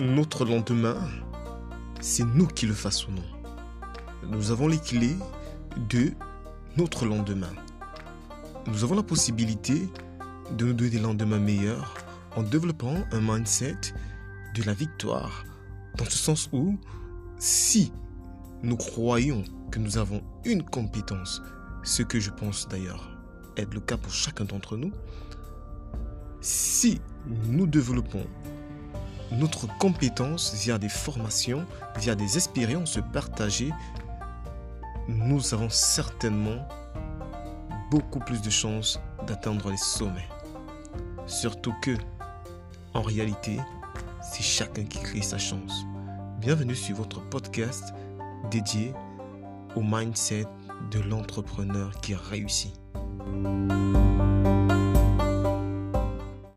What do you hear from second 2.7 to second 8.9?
façonnons. Nous avons les clés de notre lendemain. Nous